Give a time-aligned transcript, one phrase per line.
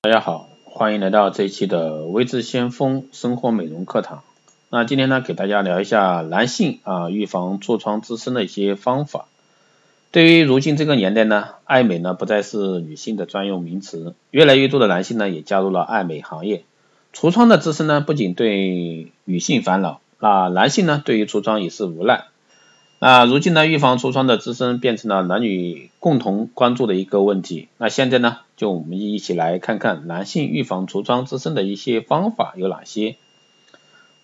[0.00, 4.22] 大家好，欢迎来到这一期的微智先锋生活美容课堂。
[4.70, 9.26] 那今天呢，给大家聊一下男性啊预防痤疮滋生的一些方法。
[10.12, 16.62] 对于如今这个年代呢，爱美呢不再是女性的专用名词，越来越多的男性呢也加入了爱美行业。
[17.12, 22.26] 痤疮的滋生呢，不仅对女性烦恼，那男性呢对于痤疮也是无奈。
[23.00, 27.68] 那如今呢，预防痤疮的滋生变成了男女共同关注的一个问题。
[27.78, 33.14] 那现在呢，就我们一起来看看男性预防痤疮滋生的一些方法有哪些。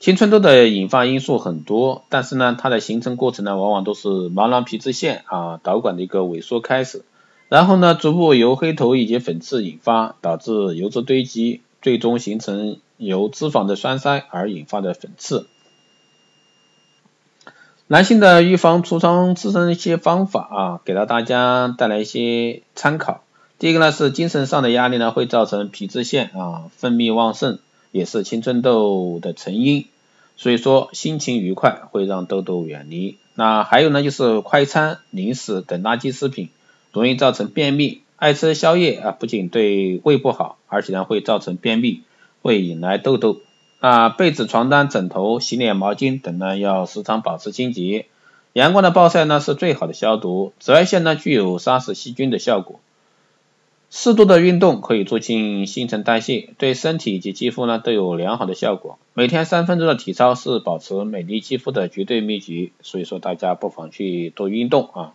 [0.00, 7.04] 青春痘的引发因素很多，但是呢，它的形成过程呢，往往都是毛囊皮脂腺啊导管的一个萎缩开始，
[7.48, 15.46] 然后呢，逐步由黑头以及粉刺引发，导致油脂堆积，最终形成由脂肪的栓塞而引发的粉刺。
[17.86, 23.22] 男性的预防痤疮滋生一些方法啊，给到大家带来一些参考。
[23.58, 27.58] 第一个呢是精神上的压力呢会造成皮脂腺啊分泌旺盛，
[27.92, 29.84] 也是青春痘的成因。
[30.36, 33.18] 所以说心情愉快会让痘痘远离。
[33.34, 36.48] 那还有呢就是快餐、零食等垃圾食品
[36.90, 38.00] 容易造成便秘。
[38.16, 42.00] 爱吃宵夜啊不仅对胃不好，而且呢会造成便秘，
[42.40, 43.42] 会引来痘痘。
[43.84, 48.06] 啊，被子、床单、枕头、洗脸毛巾等呢，要时常保持清洁。
[48.54, 50.54] 阳光的暴晒呢是最好的消毒。
[50.58, 52.80] 紫外线呢具有杀死细菌的效果。
[53.90, 58.98] 适度的运动可以促进新陈代谢，对身体以及肌肤呢都有良好的效果。
[59.12, 65.12] 每天三分钟的体操是保持美丽肌肤的绝对秘籍，所以说大家不妨去多运动啊。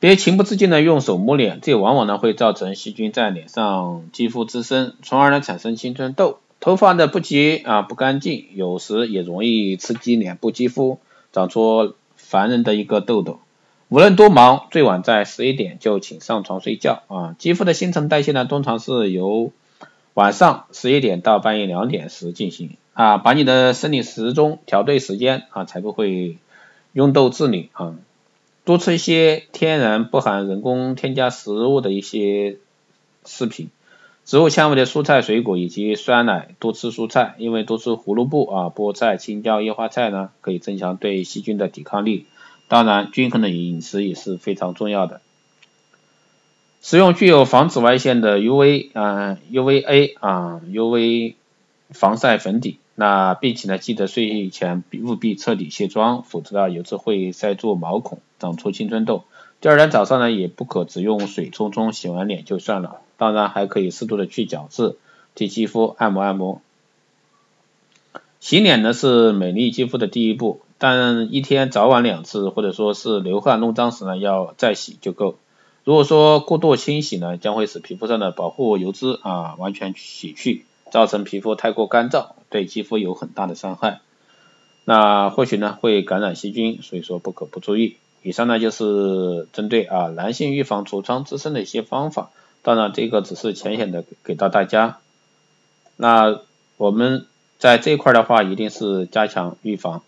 [0.00, 6.40] 别情不自禁的用手摸脸，这往往呢会造成细菌在脸上肌肤滋生，从而呢产生青春痘。
[6.60, 10.98] 头发的不洁啊不干净，有时也容易刺激脸部肌肤，
[11.32, 13.40] 长出烦人的一个痘痘。
[13.88, 17.34] 无论多忙，最晚在十一点就请上床睡觉啊。
[17.38, 19.52] 肌肤的新陈代谢呢，通常是由
[20.14, 23.16] 晚上十一点到半夜两点时进行啊。
[23.16, 26.36] 把你的生理时钟调对时间啊，才不会
[26.92, 27.96] 拥痘致女啊。
[28.64, 32.58] 多吃一些天然不含人工添加食物的一些
[33.24, 33.70] 食品。
[34.24, 42.26] 植物纤维的蔬菜水果以及酸奶，多吃蔬菜，因为多吃胡萝卜啊、菠菜、青椒、叶花菜呢，可以增强对细菌的抵抗力。
[42.68, 45.20] 当然，均衡的饮食也是非常重要的。
[46.80, 51.34] 使用具有防紫外线的 UV 啊、UVA 啊、UV
[51.90, 52.78] 防晒粉底。
[52.94, 59.24] 那并且呢，记得睡前务必彻底卸妆，否则呢，有时会塞住毛孔，长出青春痘。
[59.60, 63.02] 第二天早上呢，也不可只用水冲冲，洗完脸就算了。
[63.18, 64.96] 当然还可以适度的去角质，
[65.34, 66.62] 替肌肤按摩按摩。
[68.40, 75.36] 洗脸呢是美丽肌肤的第一步，但一天早晚两次，或者说是流汗弄脏时呢，要再洗就够。
[75.84, 84.00] 如果说过度清洗呢，将会使皮肤上的保护油脂啊完全洗去，造成皮肤太过干燥，对肌肤有很大的伤害。
[84.86, 87.96] 那或许呢会感染细菌，所以说不可不注意。
[88.22, 92.30] 以上呢就是针对啊男性预防痤疮滋生的一些方法，
[92.62, 94.98] 当然这个只是浅显的给到大家。
[95.96, 96.40] 那
[96.76, 97.26] 我们
[97.58, 100.02] 在这一块的话，一定是加强预防。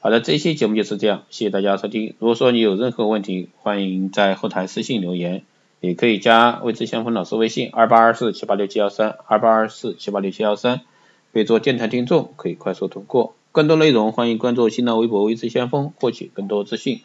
[0.00, 2.14] 好的，这期节目就是这样，谢谢大家收听。
[2.18, 5.44] 如果说你有任何问题，欢迎在后台私信留言，
[5.80, 10.82] 也可以加未知先锋老师微信二八二四七八六七幺三二八二四七八六七幺三，
[11.32, 13.34] 备注电台听众，可以快速通过。
[13.52, 17.00] 更多内容欢迎关注新浪微博未知先锋，获取更多资讯。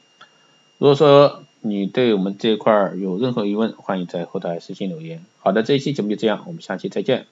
[0.80, 5.26] 如果说你对我们这一块有任何疑问，欢迎在后台私信留言。
[5.40, 7.28] 好的，这一期节目就这样，我们下期再见。